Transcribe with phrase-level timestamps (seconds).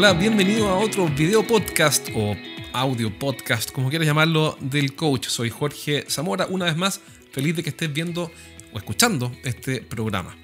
[0.00, 2.36] Hola, bienvenido a otro video podcast o
[2.72, 5.26] audio podcast, como quieras llamarlo, del coach.
[5.26, 7.00] Soy Jorge Zamora, una vez más,
[7.32, 8.30] feliz de que estés viendo
[8.72, 10.36] o escuchando este programa.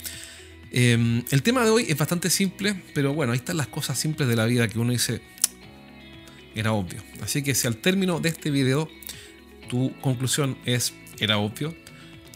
[0.72, 4.28] Em, el tema de hoy es bastante simple, pero bueno, ahí están las cosas simples
[4.28, 5.22] de la vida que uno dice,
[6.56, 7.00] era obvio.
[7.22, 8.88] Así que si al término de este video
[9.68, 11.76] tu conclusión es, era obvio,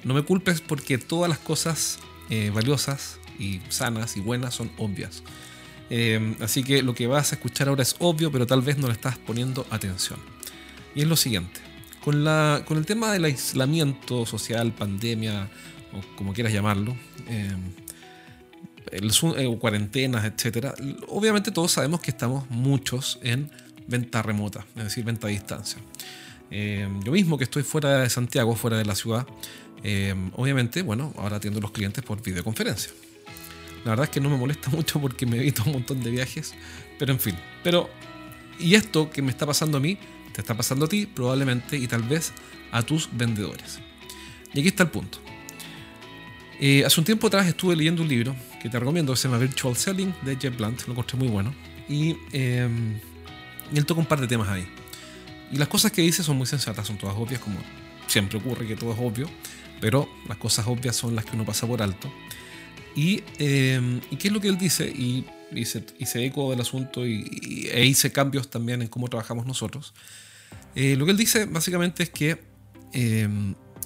[0.04, 1.98] no me culpes porque todas las cosas
[2.30, 5.24] eh, valiosas y sanas y buenas son obvias.
[5.90, 8.86] Eh, así que lo que vas a escuchar ahora es obvio, pero tal vez no
[8.88, 10.18] le estás poniendo atención.
[10.94, 11.60] Y es lo siguiente.
[12.02, 15.50] Con, el tema del aislamiento social, pandemia,
[15.92, 16.96] o como quieras llamarlo,
[18.90, 20.74] el, eh, cuarentenas, etc.
[21.08, 23.50] Obviamente todos sabemos que estamos muchos en
[23.86, 25.78] venta remota, es decir, venta a distancia.
[26.50, 29.26] yo mismo que estoy fuera de Santiago, fuera de la ciudad,
[30.34, 32.90] obviamente, bueno, ahora atiendo a los clientes por videoconferencia.
[33.88, 36.52] La verdad es que no me molesta mucho porque me evito un montón de viajes.
[36.98, 37.34] Pero en fin.
[37.64, 37.88] Pero,
[38.58, 39.96] y esto que me está pasando a mí,
[40.34, 42.34] te está pasando a ti probablemente y tal vez
[42.70, 43.78] a tus vendedores.
[44.52, 45.20] Y aquí está el punto.
[46.60, 49.74] Eh, hace un tiempo atrás estuve leyendo un libro que te recomiendo, se llama Virtual
[49.74, 51.54] Selling de Jeff Blunt, lo encontré muy bueno.
[51.88, 52.68] Y, eh,
[53.74, 54.68] él toca un par de temas ahí.
[55.50, 57.58] Y las cosas que dice son muy sensatas, son todas obvias, como
[58.06, 59.30] siempre ocurre que todo es obvio,
[59.80, 62.12] pero las cosas obvias son las que uno pasa por alto.
[62.96, 64.88] Em, y, qué es lo que él dice?
[64.88, 65.24] Y,
[65.54, 65.84] hice,
[66.24, 69.94] eco del asunto y, e hice cambios también en cómo trabajamos nosotros.
[70.74, 72.38] Eh, lo que él dice básicamente es que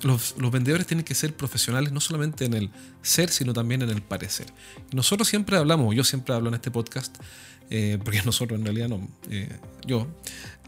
[0.03, 2.71] los, vendedores tienen que ser profesionales no solamente en el
[3.03, 4.47] ser, sino también en el parecer.
[4.93, 7.17] nosotros siempre hablamos, yo siempre hablo en este podcast,
[7.71, 9.49] eh, porque nosotros en realidad no, eh,
[9.87, 10.07] yo,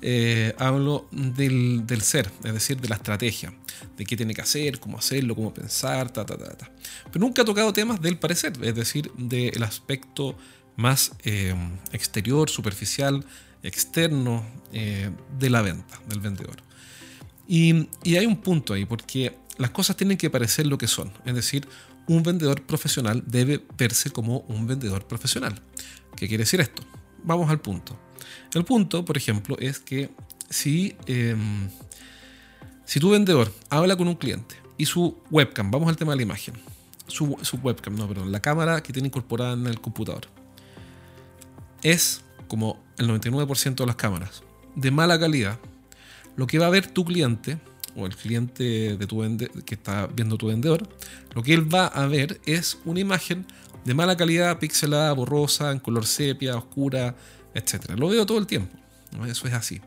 [0.01, 3.53] eh, hablo del, ser, es decir, de la estrategia,
[3.97, 6.71] de qué tiene que hacer, cómo hacerlo, cómo pensar, ta, ta, ta, ta.
[7.13, 10.37] Pero nunca he tocado temas del parecer, es decir, del aspecto
[10.77, 11.13] más
[11.93, 13.25] exterior, superficial,
[13.63, 16.64] externo de la venta, del vendedor.
[17.47, 21.13] Y, hay un punto ahí, porque las cosas tienen que parecer lo que son.
[21.25, 21.69] Es decir,
[22.07, 25.61] un vendedor profesional debe verse como un vendedor profesional.
[26.17, 26.83] ¿Qué quiere decir esto?
[27.23, 27.99] Vamos al punto.
[28.55, 30.11] El punto, por ejemplo, es que
[30.49, 31.69] si, em,
[32.85, 36.23] si tu vendedor habla con un cliente y su webcam, vamos al tema de la
[36.23, 36.55] imagen,
[37.07, 40.29] su, su webcam, no, perdón, la cámara que tiene incorporada en el computador,
[41.83, 44.43] es como el 99% de las cámaras,
[44.75, 45.59] de mala calidad,
[46.37, 47.59] lo que va a ver tu cliente
[47.97, 49.23] o el cliente de tu
[49.65, 50.89] que está viendo tu vendedor,
[51.35, 53.47] lo que él va a ver es una imagen
[53.85, 57.15] de mala calidad, pixelada, borrosa, en color sepia, oscura,
[57.55, 57.91] etc.
[57.97, 58.77] Lo veo todo el tiempo.
[59.27, 59.81] Eso es así.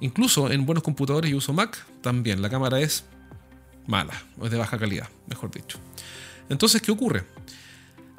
[0.00, 3.04] Incluso en buenos computadores, yo uso Mac, también la cámara es
[3.86, 5.78] mala, o es de baja calidad, mejor dicho.
[6.48, 7.24] Entonces, ¿qué ocurre?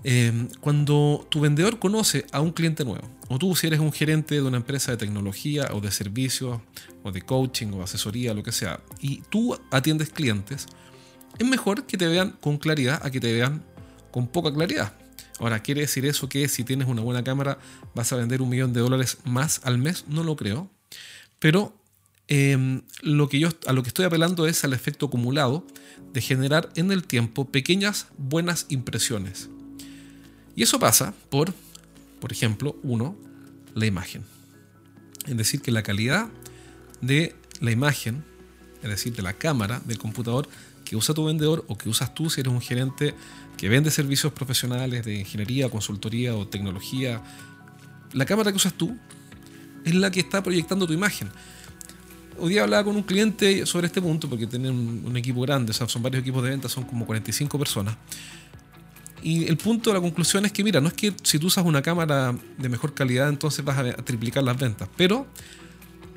[0.03, 4.35] Eh, cuando tu vendedor conoce a un cliente nuevo, o tú si eres un gerente
[4.35, 6.61] de una empresa de tecnología o de servicios
[7.03, 10.67] o de coaching o asesoría, lo que sea, y tú atiendes clientes,
[11.37, 13.63] es mejor que te vean con claridad a que te vean
[14.11, 14.93] con poca claridad.
[15.39, 17.59] Ahora, ¿quiere decir eso que si tienes una buena cámara
[17.93, 20.05] vas a vender un millón de dólares más al mes?
[20.07, 20.71] No lo creo.
[21.39, 21.75] Pero
[22.27, 25.65] em, lo que yo, a lo que estoy apelando es al efecto acumulado
[26.11, 29.49] de generar en el tiempo pequeñas buenas impresiones.
[30.57, 31.53] Y eso pasa por,
[32.19, 33.15] por ejemplo, uno,
[33.75, 34.23] la imagen.
[35.27, 36.29] Es decir, que la calidad
[36.99, 38.23] de la imagen,
[38.81, 40.49] es decir, de la cámara del computador
[40.83, 43.13] que usa tu vendedor o que usas tú si eres un gerente
[43.55, 47.21] que vende servicios profesionales de ingeniería, consultoría o tecnología,
[48.13, 48.97] la cámara que usas tú
[49.85, 51.29] es la que está proyectando tu imagen.
[52.39, 54.73] Hoy día hablaba con un cliente sobre este punto porque tienen
[55.05, 57.95] un, equipo grande, o sea, son varios equipos de venta, son como 45 personas.
[59.23, 61.65] Y el punto de la conclusión es que, mira, no es que si tú usas
[61.65, 65.25] una cámara de mejor calidad, entonces vas a triplicar las ventas, pero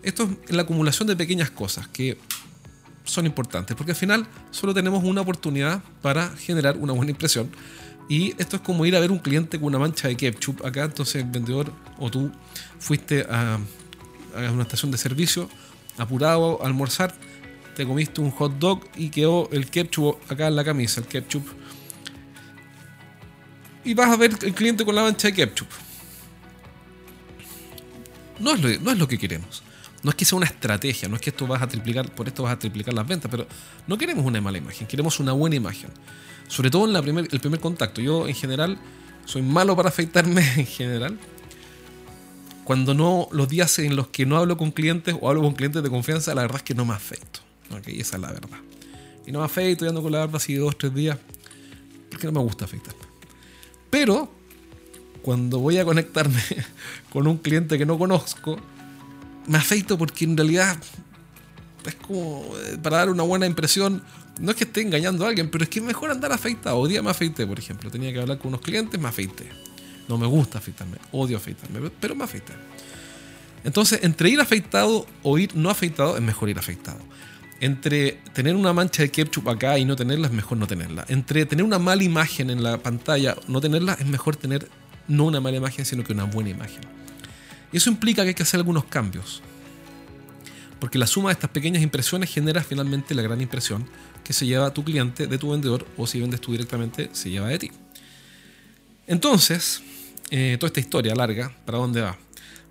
[0.02, 2.18] esto es la acumulación de pequeñas cosas que
[3.04, 7.50] son importantes, porque al final solo tenemos una oportunidad para generar una buena impresión.
[8.08, 10.84] Y esto es como ir a ver un cliente con una mancha de ketchup acá,
[10.84, 12.30] entonces el vendedor o tú
[12.78, 13.58] fuiste a,
[14.36, 15.48] a una estación de servicio
[15.96, 17.14] apurado a almorzar,
[17.76, 21.46] te comiste un hot dog y quedó el ketchup acá en la camisa, el ketchup
[23.84, 25.68] y vas a ver el cliente con la mancha de ketchup.
[28.38, 29.62] No es, lo, no es lo que queremos.
[30.02, 32.42] No es que sea una estrategia, no es que esto vas a triplicar, por esto
[32.42, 33.46] vas a triplicar las ventas, pero
[33.86, 35.90] no queremos una mala imagen, queremos una buena imagen.
[36.48, 38.00] Sobre todo en la primer, el primer contacto.
[38.00, 38.78] Yo en general
[39.26, 41.18] soy malo para afeitarme en general.
[42.64, 45.82] Cuando no, los días en los que no hablo con clientes o hablo con clientes
[45.82, 47.40] de confianza, la verdad es que no me afeito.
[47.78, 48.58] Okay, esa es la verdad.
[49.26, 51.18] Y no me afeito, y ando con la barba así dos, tres días,
[52.10, 53.09] porque no me gusta afeitarme.
[53.90, 54.30] Pero
[55.22, 56.42] cuando voy a conectarme
[57.12, 58.58] con un cliente que no conozco,
[59.46, 60.78] me afeito porque en realidad
[61.84, 64.02] es como eh, para dar una buena impresión.
[64.38, 66.78] No es que esté engañando a alguien, pero es que es mejor andar afeitado.
[66.78, 67.90] Hoy día me afeité, por ejemplo.
[67.90, 69.48] Tenía que hablar con unos clientes, me afeité.
[70.08, 72.52] No me gusta afeitarme, odio afeitarme, pero me afeité.
[73.62, 76.98] Entonces, entre ir afeitado o ir no afeitado, es mejor ir afeitado.
[77.60, 81.04] Entre tener una mancha de ketchup acá y no tenerla, es mejor no tenerla.
[81.08, 84.66] Entre tener una mala imagen en la pantalla, no tenerla, es mejor tener
[85.08, 86.80] no una mala imagen, sino que una buena imagen.
[87.72, 89.42] Y eso implica que hay que hacer algunos cambios.
[90.78, 93.86] Porque la suma de estas pequeñas impresiones genera finalmente la gran impresión
[94.24, 97.28] que se lleva a tu cliente de tu vendedor o si vendes tú directamente, se
[97.28, 97.70] lleva de ti.
[99.06, 99.82] Entonces,
[100.30, 102.16] eh, toda esta historia larga, ¿para dónde va?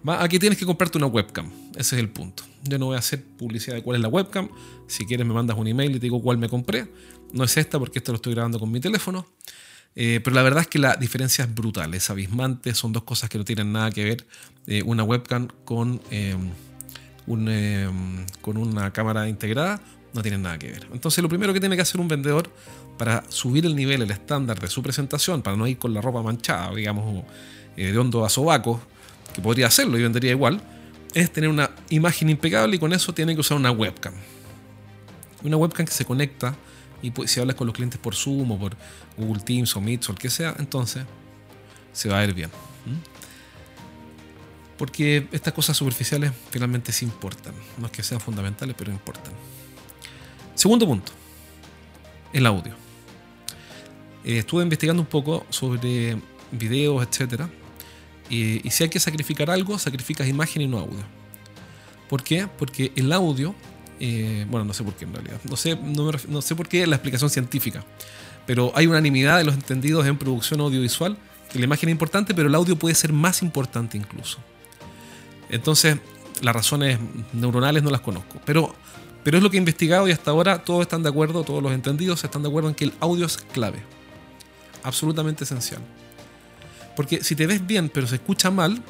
[0.07, 1.51] Va a que tienes que comprarte una webcam.
[1.75, 2.43] Ese es el punto.
[2.63, 4.49] Yo no voy a hacer publicidad de cuál es la webcam.
[4.87, 6.87] Si quieres me mandas un email y te digo cuál me compré.
[7.33, 9.25] No es esta porque esto lo estoy grabando con mi teléfono.
[9.95, 13.29] Eh, pero la verdad es que la diferencia es brutal, es abismante, son dos cosas
[13.29, 14.25] que no tienen nada que ver.
[14.67, 16.37] Eh, una webcam con, eh,
[18.41, 19.81] con una cámara integrada
[20.13, 20.87] no tienen nada que ver.
[20.93, 22.49] Entonces lo primero que tiene que hacer un vendedor
[22.97, 26.21] para subir el nivel, el estándar de su presentación, para no ir con la ropa
[26.21, 27.25] manchada, digamos,
[27.75, 28.81] de hondo a sobaco,
[29.33, 30.61] que podría hacerlo y vendería igual,
[31.13, 34.13] es tener una imagen impecable y con eso tiene que usar una webcam.
[35.43, 36.55] Una webcam que se conecta
[37.01, 38.75] y si hablas con los clientes por Zoom o por
[39.17, 41.03] Google Teams o Meet o el que sea, entonces
[41.93, 42.49] se va a ver bien.
[44.77, 47.53] Porque estas cosas superficiales finalmente sí importan.
[47.77, 49.33] No es que sean fundamentales, pero importan.
[50.55, 51.11] Segundo punto,
[52.33, 52.73] el audio.
[54.23, 56.17] Eh, estuve investigando un poco sobre
[56.51, 57.43] videos, etc.
[58.29, 60.99] Y, si hay que sacrificar algo, sacrificas imagen y no audio.
[62.07, 62.47] ¿Por qué?
[62.57, 63.55] Porque el audio
[63.99, 65.39] eh, bueno, no sé por qué en realidad.
[65.43, 67.83] No sé, no, sé por qué la explicación científica.
[68.45, 71.17] Pero hay unanimidad de los entendidos en producción audiovisual
[71.51, 74.37] que la imagen es importante, pero el audio puede ser más importante incluso.
[75.49, 75.97] Entonces,
[76.41, 76.99] las razones
[77.33, 78.39] neuronales no las conozco.
[78.45, 78.73] Pero,
[79.23, 81.71] pero es lo que he investigado y hasta ahora todos están de acuerdo, todos los
[81.71, 83.79] entendidos están de acuerdo en que el audio es clave.
[84.83, 85.81] Absolutamente esencial.
[86.95, 88.81] Porque si te ves bien pero se escucha mal,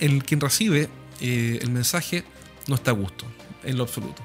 [0.00, 0.88] el quien recibe
[1.20, 2.24] eh, el mensaje
[2.66, 3.24] no está a gusto,
[3.64, 4.22] en lo absoluto.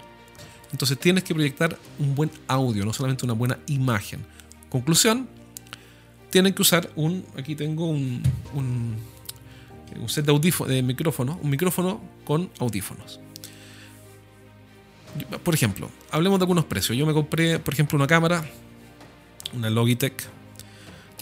[0.71, 4.25] Entonces tienes que proyectar un buen audio, no solamente una buena imagen.
[4.69, 5.27] Conclusión,
[6.31, 8.23] tienen que usar un, aquí tengo un,
[8.55, 13.19] un, set de, audífono, de micrófono, un micrófono con audífonos.
[15.43, 16.97] Por ejemplo, hablemos de algunos precios.
[16.97, 18.43] Yo me compré, por ejemplo, una cámara,
[19.53, 20.27] una Logitech.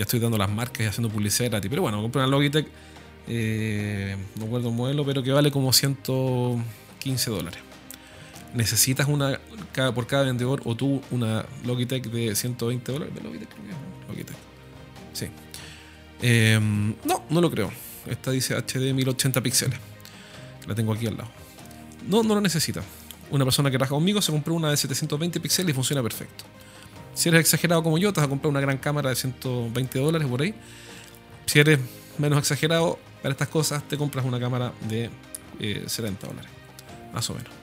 [0.01, 2.65] Ya estoy dando las marcas y haciendo publicidad ti, Pero bueno, compré una Logitech,
[3.27, 7.59] eh, no recuerdo el modelo, pero que vale como 115 dólares
[8.55, 9.39] necesitas una
[9.93, 13.13] por cada vendedor o tú una Logitech de 120 dólares.
[13.13, 13.49] ¿De Logitech?
[14.09, 14.35] Logitech.
[16.23, 17.71] Em, no, no lo creo.
[18.07, 19.79] Esta dice HD 1080 píxeles.
[20.67, 21.29] La tengo aquí al lado.
[22.07, 22.81] No, no lo necesita.
[23.29, 26.43] Una persona que trabaja conmigo se compró una de 720 píxeles y funciona perfecto.
[27.21, 30.27] Si eres exagerado como yo, te vas a comprar una gran cámara de 120 dólares
[30.27, 30.55] por ahí.
[31.45, 31.77] Si eres
[32.17, 35.11] menos exagerado para estas cosas, te compras una cámara de
[35.85, 36.51] 70 eh, dólares.
[37.13, 37.60] Más o menos.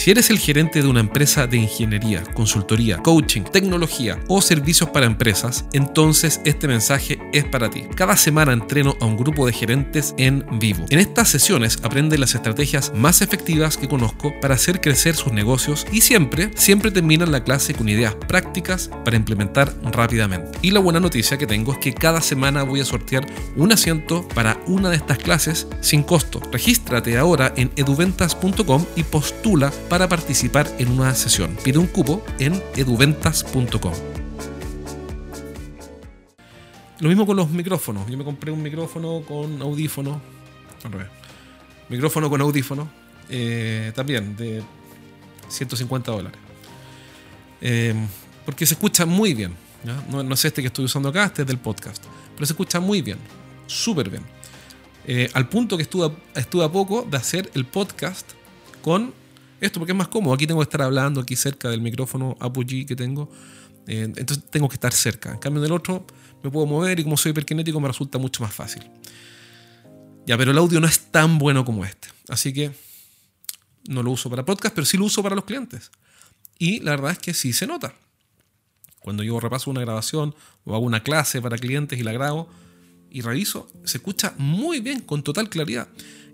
[0.00, 5.04] Si eres el gerente de una empresa de ingeniería, consultoría, coaching, tecnología o servicios para
[5.04, 7.82] empresas, entonces este mensaje es para ti.
[7.96, 10.86] Cada semana entreno a un grupo de gerentes en vivo.
[10.88, 15.86] En estas sesiones aprende las estrategias más efectivas que conozco para hacer crecer sus negocios
[15.92, 20.58] y siempre, siempre terminan la clase con ideas prácticas para implementar rápidamente.
[20.62, 24.26] Y la buena noticia que tengo es que cada semana voy a sortear un asiento
[24.28, 26.40] para una de estas clases sin costo.
[26.52, 31.56] Regístrate ahora en eduventas.com y postula para participar en una sesión.
[31.62, 33.92] Pide un cupo en eduventas.com.
[37.00, 38.08] Lo mismo con los micrófonos.
[38.08, 40.20] Yo me compré un micrófono con audífono.
[41.88, 42.88] Micrófono con audífono.
[43.28, 44.62] Eh, también de
[45.48, 46.38] 150 dólares.
[47.60, 47.94] Eh,
[48.44, 49.54] porque se escucha muy bien.
[50.10, 52.04] No, es este que estoy usando acá, este es del podcast.
[52.34, 53.18] Pero se escucha muy bien.
[53.66, 54.22] Súper bien.
[55.06, 58.30] Eh, al punto que estuve, a poco de hacer el podcast
[58.82, 59.14] con
[59.60, 60.34] esto porque es más cómodo.
[60.34, 63.30] Aquí tengo que estar hablando aquí cerca del micrófono Apogee que tengo.
[63.86, 65.32] Eh, entonces tengo que estar cerca.
[65.32, 66.06] En cambio del otro
[66.42, 68.90] me puedo mover y como soy hiperkinético me resulta mucho más fácil.
[70.26, 72.08] Ya, pero el audio no es tan bueno como este.
[72.28, 72.72] Así que
[73.88, 75.90] no lo uso para podcast, pero sí lo uso para los clientes.
[76.58, 77.94] Y la verdad es que sí se nota.
[79.00, 82.48] Cuando yo repaso una grabación o hago una clase para clientes y la grabo
[83.10, 85.88] y reviso, se escucha muy bien, con total claridad.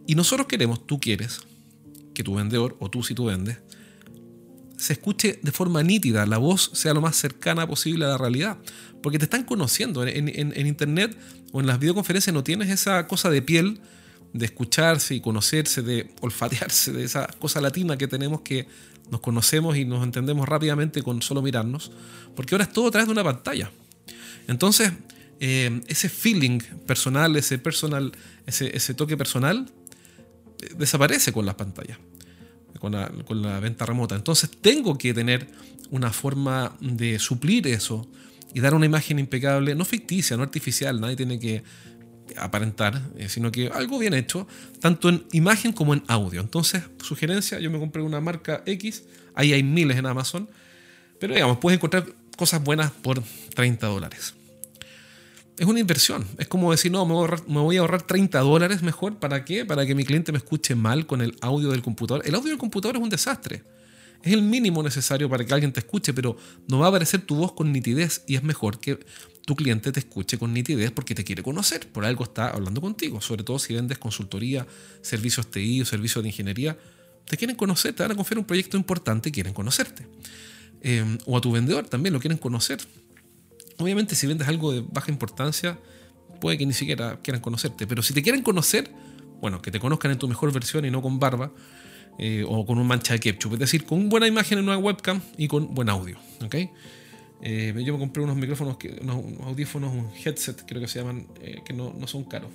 [0.06, 1.40] Y nosotros queremos, tú quieres,
[2.14, 3.58] que tu vendedor, o tú si tú vendes,
[4.76, 8.58] se escuche de forma nítida, la voz sea lo más cercana posible a la realidad.
[9.02, 10.06] Porque te están conociendo.
[10.06, 11.16] En, en internet
[11.52, 13.80] o en las videoconferencias no tienes esa cosa de piel
[14.32, 18.66] de escucharse y conocerse, de olfatearse, de esa cosa latina que tenemos que
[19.10, 21.92] nos conocemos y nos entendemos rápidamente con solo mirarnos,
[22.34, 23.70] porque ahora es todo a través de una pantalla.
[24.48, 24.92] Entonces,
[25.40, 28.12] eh, ese feeling personal, ese personal,
[28.46, 29.70] ese, toque personal,
[30.62, 31.98] eh, desaparece con las pantallas,
[32.80, 34.14] con la, con la venta remota.
[34.14, 35.48] Entonces, tengo que tener
[35.90, 38.08] una forma de suplir eso
[38.54, 41.62] y dar una imagen impecable, no ficticia, no artificial, nadie tiene que
[42.36, 44.46] aparentar, eh, sino que algo bien hecho,
[44.80, 46.40] tanto en imagen como en audio.
[46.40, 50.48] Entonces, sugerencia, yo me compré una marca X, ahí hay miles en Amazon,
[51.20, 53.22] pero digamos, puedes encontrar cosas buenas por
[53.54, 54.35] 30 dólares.
[55.58, 58.02] Es una inversión, es como decir, no, me voy, a ahorrar, me voy a ahorrar
[58.02, 59.64] 30 dólares mejor, ¿para qué?
[59.64, 62.22] Para que mi cliente me escuche mal con el audio del computador.
[62.26, 63.62] El audio del computador es un desastre.
[64.22, 66.36] Es el mínimo necesario para que alguien te escuche, pero
[66.68, 68.98] no va a aparecer tu voz con nitidez y es mejor que
[69.46, 73.20] tu cliente te escuche con nitidez porque te quiere conocer, por algo está hablando contigo,
[73.20, 74.66] sobre todo si vendes consultoría,
[75.00, 76.76] servicios TI o servicios de ingeniería,
[77.24, 80.06] te quieren conocer, te van a confiar un proyecto importante y quieren conocerte.
[80.82, 82.80] Em, o a tu vendedor también lo quieren conocer.
[83.78, 85.78] Obviamente si vendes algo de baja importancia,
[86.40, 88.90] puede que ni siquiera quieran conocerte, pero si te quieren conocer,
[89.40, 91.52] bueno, que te conozcan en tu mejor versión y no con barba,
[92.18, 95.20] eh, o con un mancha de ketchup, es decir, con buena imagen en una webcam
[95.36, 96.16] y con buen audio.
[96.42, 96.70] ¿okay?
[97.42, 101.60] Eh, yo me compré unos micrófonos, unos, audífonos, un headset, creo que se llaman, eh,
[101.64, 102.50] que no, no, son caros.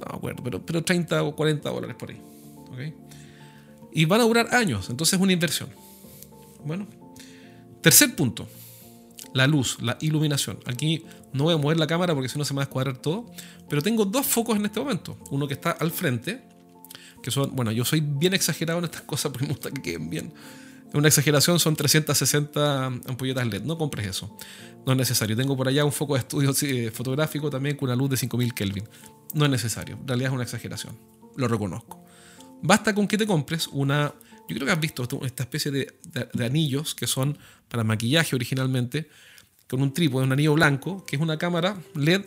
[0.00, 2.20] No acuerdo, pero, pero 30 o 40 dólares por ahí.
[3.92, 5.68] Y van a durar años, entonces es una inversión.
[6.64, 6.88] Bueno,
[7.82, 8.48] tercer punto,
[9.34, 10.58] la luz, la iluminación.
[10.66, 12.98] Aquí no voy a mover la cámara porque si no se me va a descuadrar
[12.98, 13.30] todo,
[13.68, 15.16] pero tengo dos focos en este momento.
[15.30, 16.42] Uno que está al frente,
[17.22, 20.10] que son, bueno, yo soy bien exagerado en estas cosas porque me gusta que queden
[20.10, 20.32] bien
[20.98, 23.62] una exageración, son 360 ampolletas LED.
[23.62, 24.36] No compres eso.
[24.84, 25.36] No es necesario.
[25.36, 26.52] Tengo por allá un foco de estudio
[26.92, 28.84] fotográfico también con una luz de 5000 Kelvin.
[29.34, 29.96] No es necesario.
[29.96, 30.98] En realidad es una exageración.
[31.36, 32.04] Lo reconozco.
[32.62, 34.12] Basta con que te compres una.
[34.48, 35.94] Yo creo que has visto esta especie de,
[36.44, 39.08] anillos que son para maquillaje originalmente,
[39.68, 42.22] con un trípode, un anillo blanco, que es una cámara LED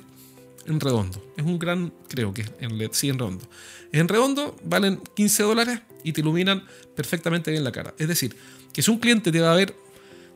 [0.66, 1.34] en redondo.
[1.38, 3.48] Es un gran, creo que en LED, sí, en redondo.
[3.92, 6.64] En redondo valen 15 dólares y te iluminan
[6.96, 7.94] perfectamente bien la cara.
[7.98, 8.36] Es decir,
[8.74, 9.76] que si un cliente te va a ver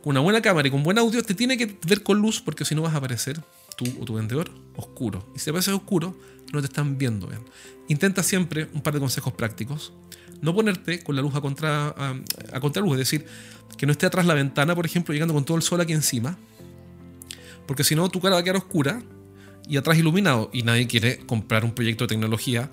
[0.04, 2.66] con una buena cámara y con buen audio, te tiene que ver con luz porque
[2.66, 3.42] si no vas a aparecer
[3.76, 5.26] tú o tu vendedor oscuro.
[5.36, 6.16] Y si te aparece oscuro,
[6.54, 7.42] no te están viendo bien.
[7.88, 9.94] Intenta siempre un par de consejos prácticos.
[10.42, 12.16] No ponerte con la luz a, contra, a,
[12.54, 13.26] a contraluz, es decir,
[13.78, 16.38] que no esté atrás la ventana, por ejemplo, llegando con todo el sol aquí encima.
[17.66, 19.02] Porque si no, tu cara va a quedar oscura
[19.68, 20.50] y atrás iluminado.
[20.52, 22.72] Y nadie quiere comprar un proyecto de tecnología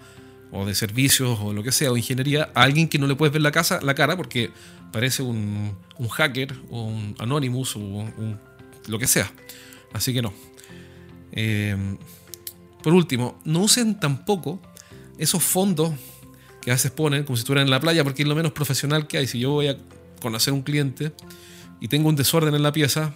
[0.50, 3.32] o de servicios o lo que sea, o ingeniería, a alguien que no le puedes
[3.32, 4.50] ver la, casa, la cara porque
[4.92, 5.76] parece un,
[6.10, 8.06] hacker o un Anonymous o
[8.88, 9.30] lo que sea.
[9.92, 10.32] Así que no.
[11.32, 11.98] Em,
[12.82, 14.60] por último, no usen tampoco
[15.18, 15.92] esos fondos
[16.66, 19.06] que a veces ponen como si estuvieran en la playa porque es lo menos profesional
[19.06, 19.28] que hay.
[19.28, 19.78] Si yo voy a
[20.20, 21.12] conocer un cliente
[21.80, 23.14] y tengo un desorden en la pieza,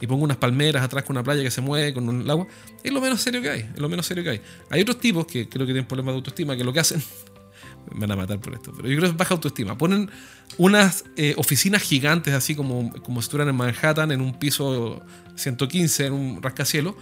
[0.00, 2.46] y pongo unas palmeras atrás con una playa que se mueve con el agua,
[2.84, 4.40] es lo menos serio que hay, es lo menos serio que hay.
[4.70, 7.02] Hay otros tipos que creo que tienen problemas de autoestima que lo que hacen,
[7.92, 9.76] me van a matar por esto, pero yo creo que es baja autoestima.
[9.76, 10.08] Ponen
[10.56, 15.02] unas eh, oficinas gigantes así como, como si estuvieran en Manhattan, en un piso
[15.34, 16.94] 115, en un rascacielos,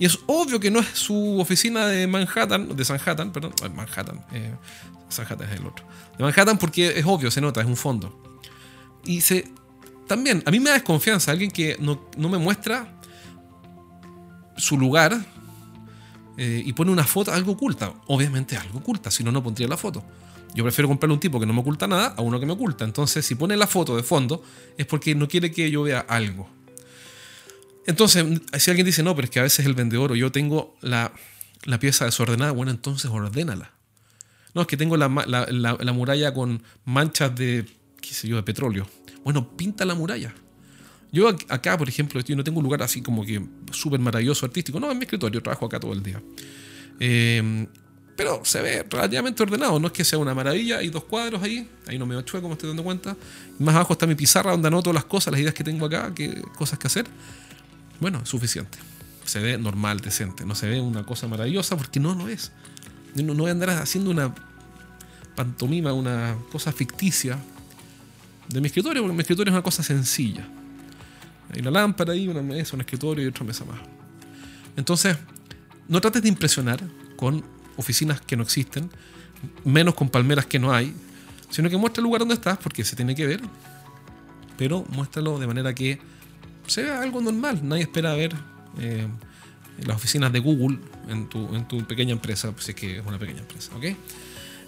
[0.00, 4.54] y es obvio que no es su oficina de Manhattan, de Sanhattan, perdón, Manhattan, eh,
[5.10, 5.84] Sanhattan es el otro.
[6.16, 8.40] De Manhattan porque es obvio, se nota, es un fondo.
[9.04, 9.52] Y se
[10.06, 12.98] también, a mí me da desconfianza alguien que no, me muestra
[14.56, 15.16] su lugar
[16.36, 17.92] eh, y pone una foto, algo oculta.
[18.08, 20.02] Obviamente algo oculta, si no, no pondría la foto.
[20.54, 22.84] Yo prefiero comprarle un tipo que no me oculta nada a uno que me oculta.
[22.84, 24.42] Entonces, si pone la foto de fondo,
[24.76, 26.48] es porque no quiere que yo vea algo.
[27.86, 28.24] Entonces,
[28.58, 31.12] si alguien dice, no, pero es que a veces el vendedor o yo tengo la,
[31.80, 33.72] pieza desordenada, bueno, entonces ordénala.
[34.54, 37.66] No, es que tengo la, la, muralla con manchas de,
[38.00, 38.86] qué sé yo, de petróleo.
[39.24, 40.34] Bueno, pinta la muralla.
[41.12, 44.78] Yo acá, por ejemplo, yo no tengo un lugar así como que súper maravilloso, artístico.
[44.78, 46.22] No, en mi escritorio, trabajo acá todo el día.
[47.00, 47.66] Em,
[48.16, 49.80] pero se ve relativamente ordenado.
[49.80, 50.78] No es que sea una maravilla.
[50.78, 51.68] Hay dos cuadros ahí.
[51.86, 53.16] Ahí no me va chueco, me estoy dando cuenta.
[53.58, 56.42] más abajo está mi pizarra donde anoto las cosas, las ideas que tengo acá, qué
[56.56, 57.06] cosas que hacer.
[58.00, 58.78] Bueno, suficiente.
[59.24, 60.44] Se ve normal, decente.
[60.44, 62.50] No se ve una cosa maravillosa porque no lo es.
[63.14, 64.34] No, no voy a andar haciendo una
[65.36, 67.38] pantomima, una cosa ficticia
[68.48, 70.46] de mi escritorio, porque mi escritorio es una cosa sencilla.
[71.52, 73.78] Hay una lámpara ahí, una mesa, un escritorio y otra mesa más.
[74.76, 75.16] Entonces,
[75.88, 76.80] no trates de impresionar
[77.16, 77.44] con
[77.76, 78.90] oficinas que no existen,
[79.64, 80.94] menos con palmeras que no hay.
[81.50, 83.40] sino que muestra el lugar donde estás, porque se tiene que ver,
[84.56, 85.98] pero muéstralo de manera que
[86.70, 87.60] sea algo normal.
[87.62, 88.34] Nadie espera ver
[88.78, 89.06] eh,
[89.84, 93.18] las oficinas de Google en tu, en tu pequeña empresa, si es que es una
[93.18, 93.74] pequeña empresa.
[93.76, 93.84] ¿ok?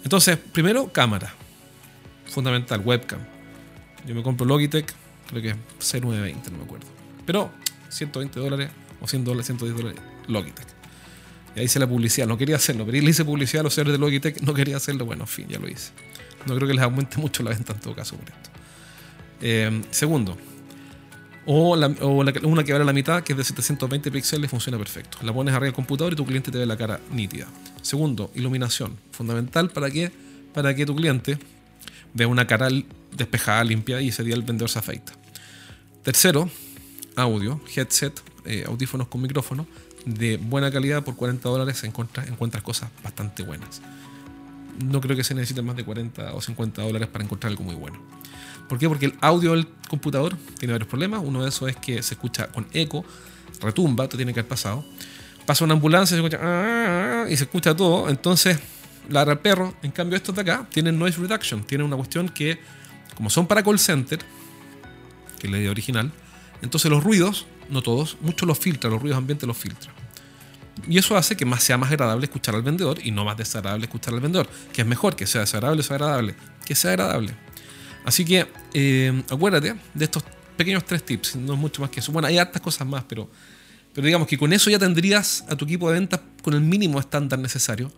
[0.03, 1.33] Entonces, primero, cámara.
[2.25, 3.19] Fundamental, webcam.
[4.05, 4.93] Yo me compro Logitech,
[5.29, 6.87] creo que es 0920, no me acuerdo.
[7.25, 7.51] Pero
[7.89, 8.69] 120 dólares
[8.99, 10.67] o 100 dólares, 110 dólares, Logitech.
[11.55, 13.93] Y ahí hice la publicidad, no quería hacerlo, pero le hice publicidad a los señores
[13.93, 15.91] de Logitech, no quería hacerlo, bueno, en fin, ya lo hice.
[16.45, 18.49] No creo que les aumente mucho la venta en todo caso por esto.
[19.39, 20.37] Eh, segundo,
[21.45, 25.17] o, una que vale la mitad, que es de 720 píxeles, funciona perfecto.
[25.23, 27.47] La pones arriba del computador y tu cliente te ve la cara nítida.
[27.81, 28.97] Segundo, iluminación.
[29.11, 30.11] Fundamental para que,
[30.53, 31.37] para que tu cliente
[32.13, 32.69] vea una cara
[33.11, 35.13] despejada, limpia y ese día el vendedor se afeita.
[36.03, 36.49] Tercero,
[37.15, 39.67] audio, headset, eh, audífonos con micrófono
[40.05, 43.81] de buena calidad por 40 dólares encuentras, encuentras cosas bastante buenas.
[44.83, 47.75] No creo que se necesiten más de 40 o 50 dólares para encontrar algo muy
[47.75, 47.99] bueno.
[48.67, 48.87] ¿Por qué?
[48.87, 51.21] Porque el audio del computador tiene varios problemas.
[51.23, 53.05] Uno de esos es que se escucha con eco,
[53.61, 54.85] retumba, te tiene que haber pasado.
[55.45, 58.09] Pasa una ambulancia se escucha, ah", y se escucha todo.
[58.09, 58.59] Entonces,
[59.09, 59.73] ladra el perro.
[59.83, 61.63] En cambio, estos de acá tienen noise reduction.
[61.63, 62.59] Tienen una cuestión que,
[63.15, 64.19] como son para call center,
[65.39, 66.11] que es la idea original,
[66.61, 69.91] entonces los ruidos, no todos, muchos los filtra, los ruidos ambientes los filtra.
[70.87, 73.85] Y eso hace que más sea más agradable escuchar al vendedor y no más desagradable
[73.85, 74.49] escuchar al vendedor.
[74.71, 76.35] Que es mejor que sea desagradable o agradable.
[76.65, 77.35] Que sea agradable.
[78.05, 80.23] Así que eh, acuérdate de estos
[80.57, 82.11] pequeños tres tips, no es mucho más que eso.
[82.11, 83.29] Bueno, hay hartas cosas más, pero,
[83.93, 86.99] pero digamos que con eso ya tendrías a tu equipo de ventas con el mínimo
[86.99, 87.91] estándar necesario.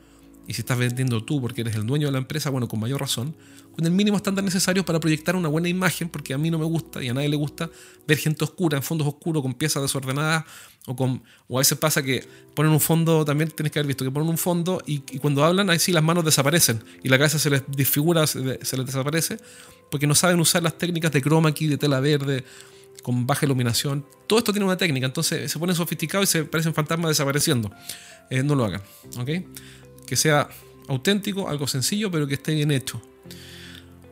[0.48, 3.02] Y si estás vendiendo tú porque eres el dueño de la empresa, bueno, con mayor
[3.02, 3.36] razón,
[3.76, 6.66] con el mínimo estándar necesario para proyectar una buena imagen, porque a mí no me
[6.66, 7.70] gusta y a nadie le gusta
[8.08, 10.46] ver gente oscura, en fondos oscuros, con piezas desordenadas,
[10.86, 12.24] o, con, o a veces pasa que
[12.54, 15.70] ponen un fondo, también tienes que haber visto que ponen un fondo y, cuando hablan,
[15.70, 19.40] ahí sí las manos desaparecen y la cabeza se les disfigura, se les desaparece,
[19.90, 22.44] porque no saben usar las técnicas de chroma key, de tela verde,
[23.02, 24.06] con baja iluminación.
[24.28, 27.72] Todo esto tiene una técnica, entonces se ponen sofisticados y se parecen fantasmas desapareciendo.
[28.30, 28.82] Eh, no lo hagan,
[29.18, 29.30] ¿ok?
[30.06, 30.50] Que sea
[30.88, 33.02] auténtico, algo sencillo, pero que esté bien hecho.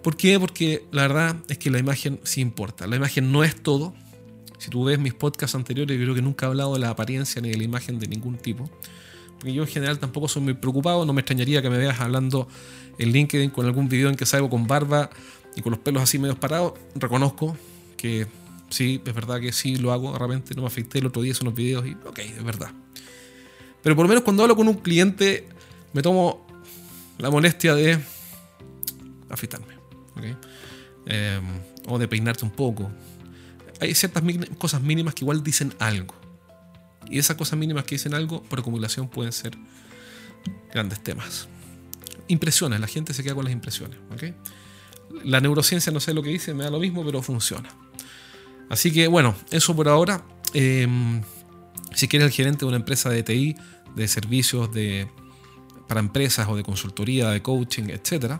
[0.01, 0.39] ¿Por qué?
[0.39, 2.87] Porque la verdad es que la imagen sí importa.
[2.87, 3.93] La imagen no es todo.
[4.57, 7.49] Si tú ves mis podcasts anteriores, creo que nunca he hablado de la apariencia ni
[7.49, 8.69] de la imagen de ningún tipo.
[9.37, 11.05] Porque yo en general tampoco soy muy preocupado.
[11.05, 12.47] No me extrañaría que me veas hablando
[12.97, 15.09] en LinkedIn con algún video en que salgo con barba
[15.55, 17.55] y con los pelos así medio parados, reconozco
[17.97, 18.27] que
[18.69, 21.33] sí, es verdad que sí lo hago, de repente no me afecté el otro día,
[21.33, 22.71] son unos videos y ok, es verdad.
[23.81, 25.47] Pero por lo menos cuando hablo con un cliente
[25.93, 26.45] me tomo
[27.17, 27.99] la molestia de
[29.29, 29.75] afeitarme,
[31.05, 31.43] em,
[31.87, 32.91] o de peinarte un poco.
[33.79, 34.23] Hay ciertas
[34.57, 36.15] cosas mínimas que igual dicen algo.
[37.09, 39.57] Y esas cosas mínimas que dicen algo, por acumulación pueden ser
[40.73, 41.47] grandes temas.
[42.27, 43.97] Impresiones, la gente se queda con las impresiones.
[45.23, 47.69] La neurociencia no sé lo que dice, me da lo mismo, pero funciona.
[48.69, 50.25] Así que bueno, eso por ahora.
[50.53, 51.21] Em,
[51.93, 53.55] si quieres el gerente de una empresa de TI,
[53.95, 55.07] de servicios de,
[55.87, 58.39] para empresas o de consultoría, de coaching, etc.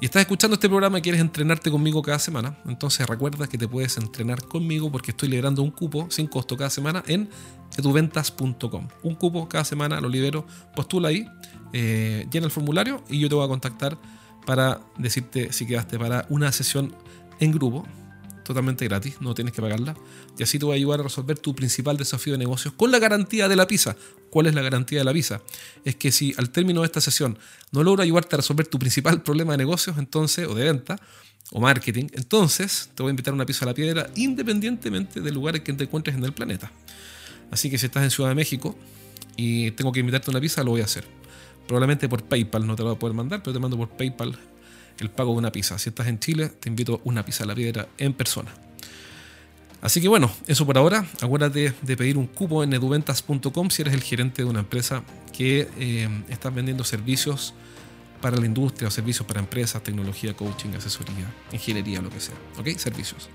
[0.00, 3.66] Y estás escuchando este programa y quieres entrenarte conmigo cada semana, entonces recuerda que te
[3.66, 7.30] puedes entrenar conmigo porque estoy liberando un cupo sin costo cada semana en
[7.78, 8.88] eduventas.com.
[9.02, 11.26] Un cupo cada semana lo libero, postula ahí,
[11.72, 13.96] eh, llena el formulario y yo te voy a contactar
[14.44, 16.94] para decirte si quedaste para una sesión
[17.40, 17.86] en grupo,
[18.46, 19.96] totalmente gratis, no tienes que pagarla.
[20.38, 22.98] Y así te voy a ayudar a resolver tu principal desafío de negocios con la
[22.98, 23.96] garantía de la PISA.
[24.30, 25.42] ¿Cuál es la garantía de la PISA?
[25.84, 27.38] Es que si al término de esta sesión
[27.72, 30.98] no logro ayudarte a resolver tu principal problema de negocios, entonces, o de venta,
[31.52, 35.34] o marketing, entonces te voy a invitar a una pizza a la piedra independientemente del
[35.34, 36.72] lugar en que te encuentres en el planeta.
[37.50, 38.76] Así que si estás en Ciudad de México
[39.36, 41.04] y tengo que invitarte a una pizza, lo voy a hacer.
[41.68, 44.36] Probablemente por PayPal no te lo voy a poder mandar, pero te mando por PayPal
[44.98, 45.78] el pago de una pizza.
[45.78, 48.52] Si estás en Chile, te invito a una pizza a la piedra en persona.
[49.82, 51.06] Así que bueno, eso por ahora.
[51.20, 55.68] Acuérdate de pedir un cupo en eduventas.com si eres el gerente de una empresa que
[55.78, 57.54] eh, estás vendiendo servicios
[58.20, 62.34] para la industria o servicios para empresas, tecnología, coaching, asesoría, ingeniería, lo que sea.
[62.58, 62.68] ¿Ok?
[62.78, 63.28] Servicios.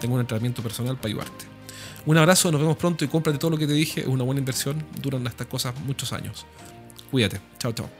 [0.00, 1.46] Tengo un entrenamiento personal para ayudarte.
[2.04, 4.02] Un abrazo, nos vemos pronto y cómprate todo lo que te dije.
[4.02, 4.84] Es una buena inversión.
[5.02, 6.46] Duran estas cosas muchos años.
[7.10, 7.40] Cuídate.
[7.58, 7.90] Chao, chao.